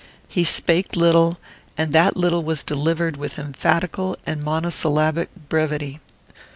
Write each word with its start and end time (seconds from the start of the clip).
He 0.27 0.43
spake 0.43 0.95
little, 0.95 1.37
and 1.77 1.91
that 1.93 2.17
little 2.17 2.41
was 2.43 2.63
delivered 2.63 3.17
with 3.17 3.37
emphatical 3.37 4.17
and 4.25 4.41
monosyllabic 4.41 5.29
brevity. 5.47 5.99